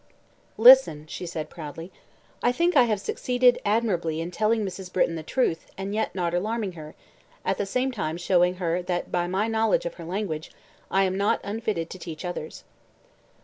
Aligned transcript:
"Listen," 0.57 1.05
she 1.05 1.27
said 1.27 1.47
proudly, 1.51 1.91
"I 2.41 2.51
think 2.51 2.75
I 2.75 2.85
have 2.85 2.99
succeeded 2.99 3.59
admirably 3.63 4.19
in 4.19 4.31
telling 4.31 4.65
Mrs. 4.65 4.91
Britton 4.91 5.13
the 5.13 5.21
truth 5.21 5.67
and 5.77 5.93
yet 5.93 6.15
not 6.15 6.33
alarming 6.33 6.71
her, 6.71 6.95
at 7.45 7.59
the 7.59 7.67
same 7.67 7.91
time 7.91 8.17
showing 8.17 8.55
her 8.55 8.81
that 8.81 9.11
by 9.11 9.27
my 9.27 9.47
knowledge 9.47 9.85
of 9.85 9.93
her 10.01 10.05
language 10.05 10.51
I 10.89 11.03
am 11.03 11.15
not 11.17 11.39
unfitted 11.43 11.91
to 11.91 11.99
teach 11.99 12.25
others." 12.25 12.63